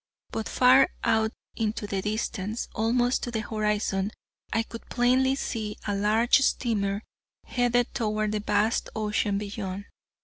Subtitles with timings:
[0.31, 4.09] But far out into the distance, almost to the horizon,
[4.51, 7.03] I could plainly see a large steamer
[7.45, 9.85] headed toward the vast ocean beyond.